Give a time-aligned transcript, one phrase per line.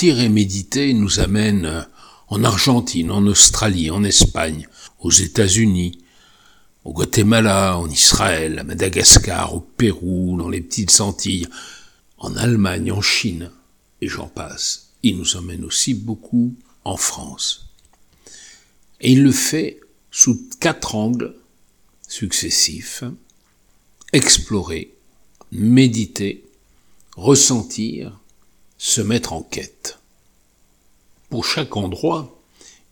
[0.00, 1.86] Sentir et méditer nous amène
[2.28, 4.66] en Argentine, en Australie, en Espagne,
[5.00, 5.98] aux États-Unis,
[6.84, 11.48] au Guatemala, en Israël, à Madagascar, au Pérou, dans les petites Antilles,
[12.16, 13.50] en Allemagne, en Chine,
[14.00, 14.88] et j'en passe.
[15.02, 16.54] Il nous emmène aussi beaucoup
[16.84, 17.68] en France.
[19.02, 19.80] Et il le fait
[20.10, 21.34] sous quatre angles
[22.08, 23.04] successifs.
[24.14, 24.94] Explorer,
[25.52, 26.46] méditer,
[27.16, 28.18] ressentir,
[28.82, 29.98] se mettre en quête.
[31.28, 32.40] Pour chaque endroit,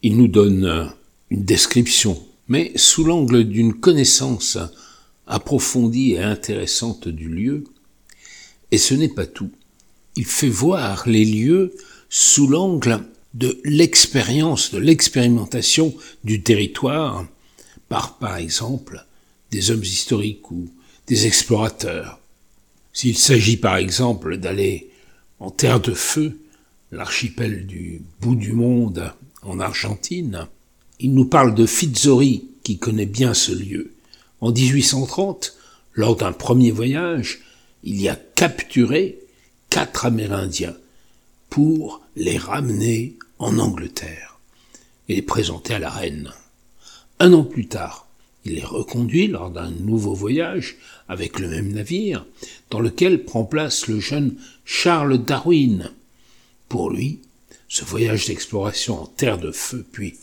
[0.03, 0.93] il nous donne
[1.31, 4.59] une description, mais sous l'angle d'une connaissance
[5.27, 7.65] approfondie et intéressante du lieu.
[8.71, 9.51] Et ce n'est pas tout.
[10.15, 11.75] Il fait voir les lieux
[12.11, 13.03] sous l'angle
[13.33, 17.27] de l'expérience, de l'expérimentation du territoire
[17.89, 19.07] par, par exemple,
[19.51, 20.69] des hommes historiques ou
[21.07, 22.21] des explorateurs.
[22.93, 24.91] S'il s'agit par exemple d'aller
[25.41, 26.39] en terre de feu,
[26.91, 30.49] l'archipel du bout du monde en Argentine,
[30.99, 33.93] il nous parle de Fitzori, qui connaît bien ce lieu.
[34.41, 35.57] En 1830,
[35.95, 37.41] lors d'un premier voyage,
[37.85, 39.19] il y a capturé
[39.71, 40.77] quatre Amérindiens
[41.51, 44.39] pour les ramener en Angleterre
[45.09, 46.33] et les présenter à la reine.
[47.21, 48.08] Un an plus tard,
[48.49, 52.25] il les reconduit lors d'un nouveau voyage avec le même navire,
[52.71, 55.93] dans lequel prend place le jeune Charles Darwin.
[56.69, 57.21] Pour lui,
[57.69, 60.15] ce voyage d'exploration en terre de feu, puis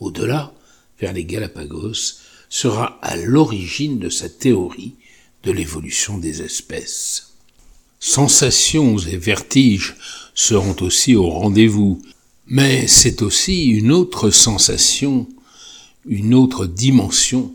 [0.00, 0.52] au-delà,
[0.98, 4.94] vers les Galapagos, sera à l'origine de sa théorie
[5.42, 7.34] de l'évolution des espèces.
[8.00, 9.96] Sensations et vertiges
[10.34, 12.00] seront aussi au rendez-vous,
[12.46, 15.26] mais c'est aussi une autre sensation,
[16.06, 17.53] une autre dimension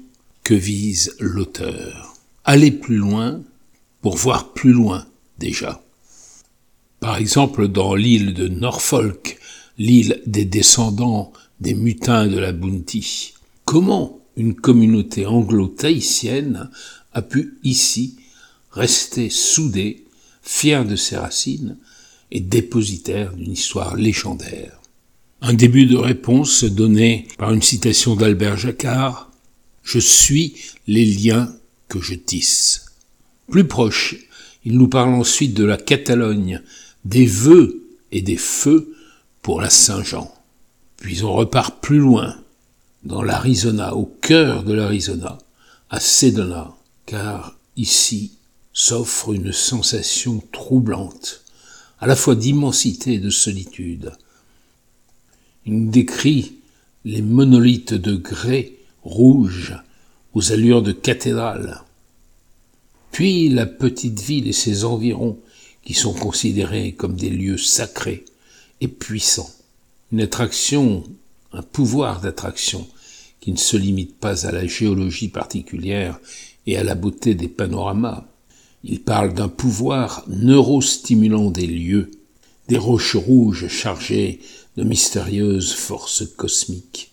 [0.54, 2.14] vise l'auteur.
[2.46, 3.42] Aller plus loin
[4.02, 5.06] pour voir plus loin
[5.38, 5.82] déjà.
[7.00, 9.38] Par exemple, dans l'île de Norfolk,
[9.78, 13.34] l'île des descendants des mutins de la Bounty,
[13.66, 16.70] comment une communauté anglo-tahitienne
[17.14, 18.16] a pu ici
[18.72, 20.06] rester soudée,
[20.42, 21.78] fière de ses racines
[22.32, 24.80] et dépositaire d'une histoire légendaire?
[25.42, 29.29] Un début de réponse donné par une citation d'Albert Jacquard
[29.84, 30.56] Je suis
[30.88, 31.54] les liens
[31.88, 32.86] que je tisse.
[33.50, 34.16] Plus proche,
[34.66, 36.62] il nous parle ensuite de la Catalogne,
[37.06, 38.96] des vœux et des feux
[39.42, 40.34] pour la Saint-Jean.
[40.98, 42.36] Puis on repart plus loin,
[43.04, 45.38] dans l'Arizona, au cœur de l'Arizona,
[45.90, 46.76] à Sedona,
[47.06, 48.34] car ici
[48.74, 51.44] s'offre une sensation troublante,
[52.00, 54.12] à la fois d'immensité et de solitude.
[55.66, 56.54] Il décrit
[57.06, 58.74] les monolithes de grès
[59.10, 59.76] rouge
[60.34, 61.82] aux allures de cathédrale,
[63.12, 65.40] puis la petite ville et ses environs
[65.84, 68.26] qui sont considérés comme des lieux sacrés
[68.82, 69.50] et puissants.
[70.12, 71.04] Une attraction,
[71.52, 72.88] un pouvoir d'attraction
[73.40, 76.20] qui ne se limite pas à la géologie particulière
[76.68, 78.28] et à la beauté des panoramas.
[78.84, 82.12] Il parle d'un pouvoir neurostimulant des lieux,
[82.68, 84.40] des roches rouges chargées
[84.78, 87.12] de mystérieuses forces cosmiques,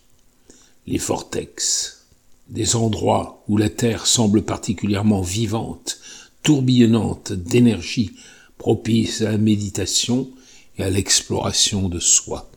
[0.87, 2.07] les vortex,
[2.49, 5.99] des endroits où la Terre semble particulièrement vivante,
[6.43, 8.13] tourbillonnante d'énergie
[8.59, 10.31] propice à la méditation
[10.79, 12.51] et à l'exploration de soi.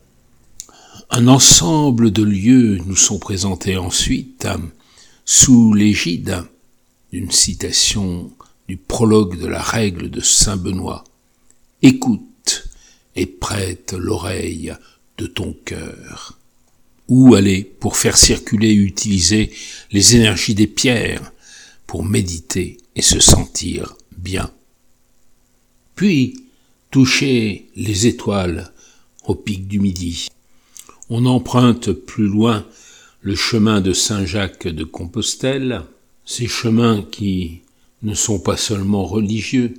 [1.10, 4.46] Un ensemble de lieux nous sont présentés ensuite
[5.24, 6.44] sous l'égide
[7.12, 8.30] d'une citation
[8.68, 11.02] du prologue de la règle de Saint Benoît.
[11.82, 12.68] Écoute
[13.16, 14.72] et prête l'oreille
[15.18, 16.39] de ton cœur.
[17.10, 19.52] Où aller pour faire circuler et utiliser
[19.92, 21.32] les énergies des pierres,
[21.86, 24.50] pour méditer et se sentir bien.
[25.96, 26.44] Puis,
[26.90, 28.72] toucher les étoiles
[29.24, 30.28] au pic du midi.
[31.08, 32.64] On emprunte plus loin
[33.22, 35.82] le chemin de Saint-Jacques de Compostelle,
[36.24, 37.60] ces chemins qui
[38.02, 39.74] ne sont pas seulement religieux,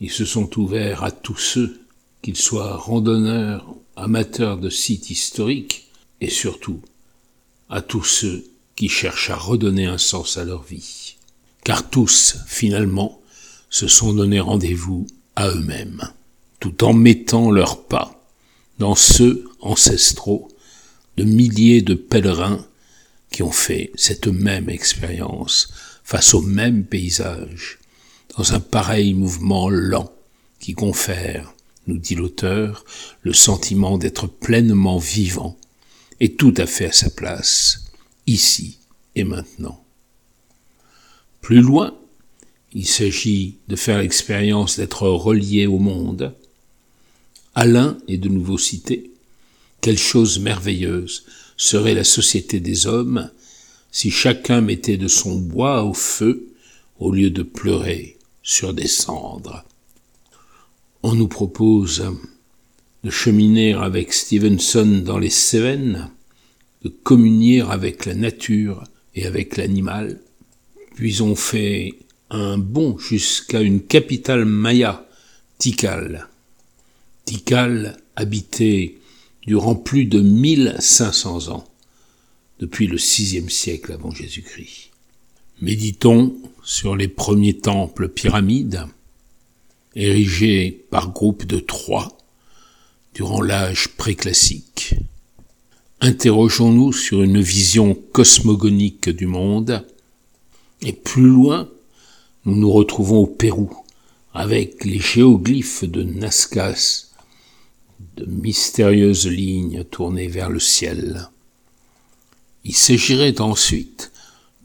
[0.00, 1.80] ils se sont ouverts à tous ceux,
[2.20, 5.83] qu'ils soient randonneurs, amateurs de sites historiques,
[6.24, 6.80] et surtout
[7.68, 11.16] à tous ceux qui cherchent à redonner un sens à leur vie.
[11.64, 13.20] Car tous, finalement,
[13.68, 15.06] se sont donné rendez-vous
[15.36, 16.02] à eux-mêmes,
[16.60, 18.26] tout en mettant leurs pas
[18.78, 20.48] dans ceux ancestraux
[21.18, 22.64] de milliers de pèlerins
[23.30, 25.68] qui ont fait cette même expérience
[26.04, 27.78] face au même paysage,
[28.36, 30.10] dans un pareil mouvement lent
[30.58, 31.54] qui confère,
[31.86, 32.84] nous dit l'auteur,
[33.22, 35.58] le sentiment d'être pleinement vivant
[36.20, 37.84] et tout à fait à sa place,
[38.26, 38.78] ici
[39.14, 39.84] et maintenant.
[41.40, 41.96] Plus loin,
[42.72, 46.34] il s'agit de faire l'expérience d'être relié au monde,
[47.54, 49.10] Alain est de nouveau cité.
[49.80, 51.24] Quelle chose merveilleuse
[51.56, 53.30] serait la société des hommes
[53.92, 56.48] si chacun mettait de son bois au feu
[56.98, 59.64] au lieu de pleurer sur des cendres.
[61.04, 62.04] On nous propose
[63.04, 66.10] de cheminer avec Stevenson dans les Cévennes,
[66.82, 68.84] de communier avec la nature
[69.14, 70.20] et avec l'animal,
[70.94, 71.94] puis on fait
[72.30, 75.06] un bond jusqu'à une capitale maya,
[75.58, 76.28] Tikal.
[77.26, 78.98] Tikal habité
[79.46, 81.68] durant plus de 1500 ans,
[82.58, 84.90] depuis le sixième siècle avant Jésus-Christ.
[85.60, 88.86] Méditons sur les premiers temples pyramides,
[89.94, 92.16] érigés par groupes de trois
[93.14, 94.96] durant l'âge préclassique.
[96.00, 99.86] Interrogeons-nous sur une vision cosmogonique du monde,
[100.82, 101.68] et plus loin,
[102.44, 103.70] nous nous retrouvons au Pérou,
[104.34, 107.06] avec les géoglyphes de Nazcas,
[108.16, 111.30] de mystérieuses lignes tournées vers le ciel.
[112.64, 114.10] Il s'agirait ensuite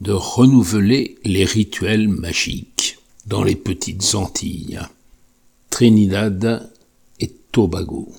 [0.00, 4.80] de renouveler les rituels magiques dans les petites Antilles,
[5.70, 6.70] Trinidad
[7.20, 8.12] et Tobago.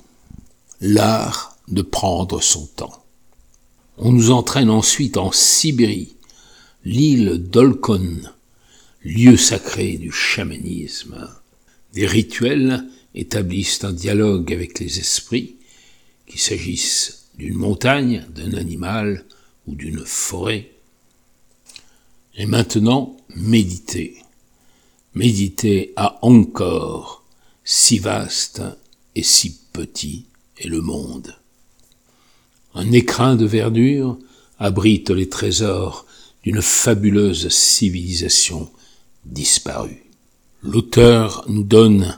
[0.84, 3.06] L'art de prendre son temps.
[4.00, 6.16] On nous entraîne ensuite en Sibérie,
[6.86, 8.24] l'île d'Olkon,
[9.04, 11.30] lieu sacré du chamanisme.
[11.94, 12.84] Des rituels
[13.14, 15.58] établissent un dialogue avec les esprits,
[16.26, 19.24] qu'il s'agisse d'une montagne, d'un animal
[19.68, 20.72] ou d'une forêt.
[22.34, 24.18] Et maintenant, méditer.
[25.14, 27.24] Méditer à encore,
[27.64, 28.64] si vaste
[29.14, 30.26] et si petit
[30.62, 31.36] est le monde.
[32.74, 34.18] Un écrin de verdure
[34.60, 36.06] abrite les trésors
[36.44, 38.72] d'une fabuleuse civilisation
[39.26, 40.04] disparue.
[40.64, 42.18] L'auteur nous donne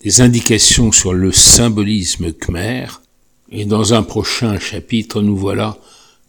[0.00, 2.86] des indications sur le symbolisme khmer,
[3.50, 5.78] et dans un prochain chapitre, nous voilà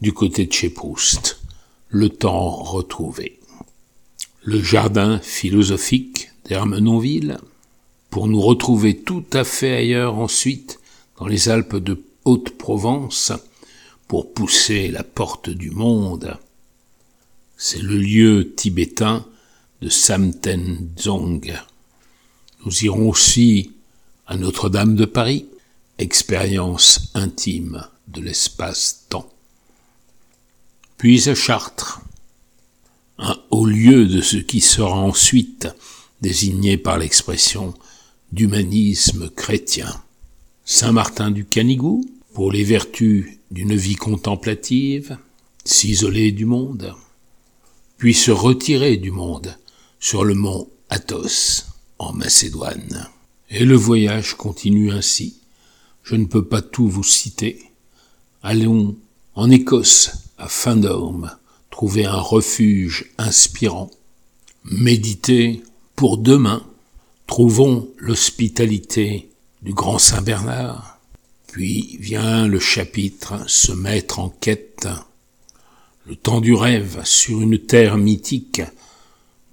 [0.02, 1.40] du côté de chez Proust
[1.90, 3.40] le temps retrouvé.
[4.44, 7.38] Le jardin philosophique d'Hermenonville,
[8.10, 10.80] pour nous retrouver tout à fait ailleurs ensuite,
[11.24, 13.32] dans les Alpes de Haute-Provence,
[14.10, 16.38] pour pousser la porte du monde.
[17.56, 19.26] C'est le lieu tibétain
[19.82, 21.58] de Samtenzong.
[22.66, 23.72] Nous irons aussi
[24.28, 25.46] à Notre-Dame de Paris,
[25.98, 29.30] expérience intime de l'espace-temps
[30.98, 32.02] puis à Chartres,
[33.18, 35.70] un haut lieu de ce qui sera ensuite
[36.20, 37.74] désigné par l'expression
[38.34, 40.04] d'humanisme chrétien.
[40.66, 45.18] Saint-Martin du Canigou, pour les vertus d'une vie contemplative,
[45.66, 46.96] s'isoler du monde,
[47.98, 49.58] puis se retirer du monde
[50.00, 51.66] sur le mont Athos,
[52.00, 53.10] en Macédoine.
[53.50, 55.36] Et le voyage continue ainsi.
[56.02, 57.62] Je ne peux pas tout vous citer.
[58.42, 58.96] Allons
[59.36, 61.36] en Écosse, à Findorme,
[61.72, 63.92] trouver un refuge inspirant,
[64.64, 65.62] méditer
[65.98, 66.66] pour demain,
[67.28, 69.30] trouvons l'hospitalité
[69.64, 71.00] du grand Saint Bernard,
[71.48, 74.88] puis vient le chapitre se mettre en quête,
[76.06, 78.62] le temps du rêve sur une terre mythique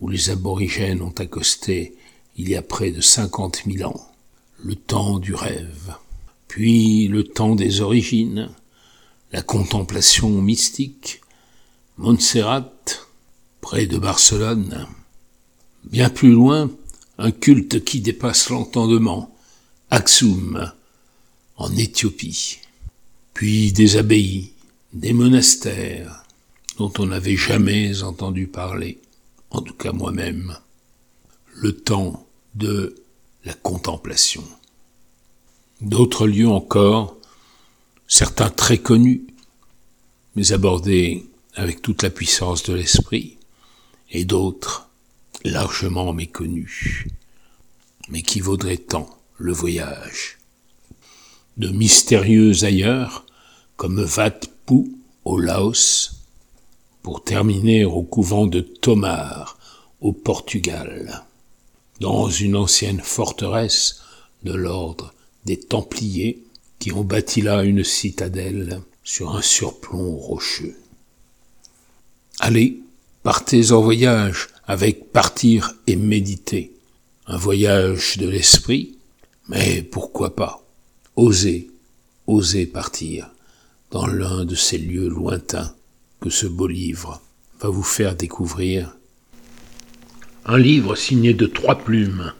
[0.00, 1.94] où les aborigènes ont accosté
[2.36, 4.10] il y a près de cinquante mille ans,
[4.58, 5.94] le temps du rêve,
[6.48, 8.50] puis le temps des origines,
[9.30, 11.20] la contemplation mystique,
[11.98, 12.72] Montserrat,
[13.60, 14.88] près de Barcelone.
[15.84, 16.68] Bien plus loin,
[17.18, 19.36] un culte qui dépasse l'entendement,
[19.92, 20.72] Aksum,
[21.56, 22.60] en Éthiopie.
[23.34, 24.52] Puis des abbayes,
[24.92, 26.24] des monastères,
[26.78, 29.00] dont on n'avait jamais entendu parler,
[29.50, 30.56] en tout cas moi-même.
[31.56, 33.02] Le temps de
[33.44, 34.44] la contemplation.
[35.80, 37.16] D'autres lieux encore,
[38.06, 39.26] certains très connus,
[40.36, 43.38] mais abordés avec toute la puissance de l'esprit,
[44.12, 44.88] et d'autres
[45.44, 47.06] largement méconnus,
[48.08, 50.38] mais qui vaudraient tant le voyage.
[51.56, 53.24] De mystérieux ailleurs,
[53.76, 54.92] comme Wat Pu
[55.24, 56.12] au Laos,
[57.02, 59.58] pour terminer au couvent de Tomar
[60.02, 61.24] au Portugal,
[62.00, 64.02] dans une ancienne forteresse
[64.42, 65.14] de l'ordre
[65.46, 66.42] des Templiers,
[66.78, 70.76] qui ont bâti là une citadelle sur un surplomb rocheux.
[72.40, 72.80] Allez,
[73.22, 76.72] partez en voyage avec partir et méditer.
[77.26, 78.98] Un voyage de l'esprit,
[79.50, 80.64] mais pourquoi pas
[81.16, 81.70] Osez,
[82.28, 83.30] osez partir
[83.90, 85.74] dans l'un de ces lieux lointains
[86.20, 87.20] que ce beau livre
[87.60, 88.96] va vous faire découvrir.
[90.46, 92.32] Un livre signé de trois plumes,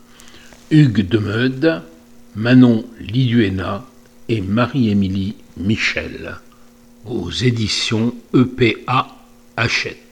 [0.70, 1.82] Hugues de Meud,
[2.36, 3.84] Manon Liduena
[4.28, 6.36] et Marie-Émilie Michel
[7.06, 9.16] aux éditions EPA
[9.56, 10.09] Hachette.